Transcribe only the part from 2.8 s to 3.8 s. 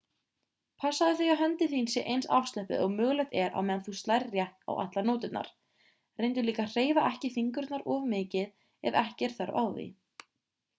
og mögulegt er á